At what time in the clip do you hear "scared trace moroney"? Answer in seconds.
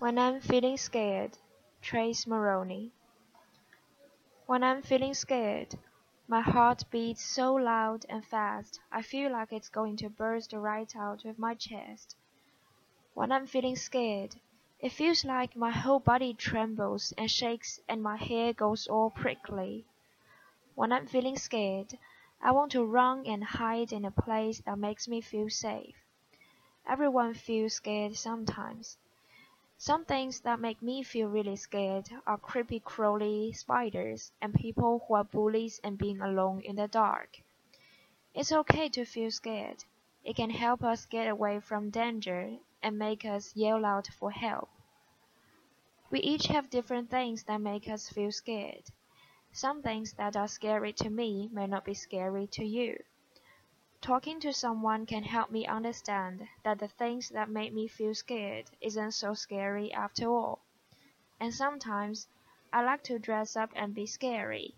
0.78-2.90